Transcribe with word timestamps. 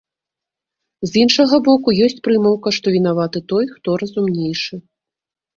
З 1.09 1.11
іншага 1.23 1.55
боку, 1.67 1.93
ёсць 2.05 2.19
прымаўка, 2.29 2.73
што 2.79 2.95
вінаваты 2.97 3.39
той, 3.55 3.65
хто 3.75 3.89
разумнейшы. 4.05 4.73